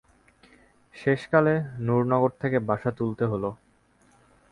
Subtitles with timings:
[0.95, 1.53] শেষকালে
[1.79, 3.43] নুরনগর থেকে বাসা তুলতে হল।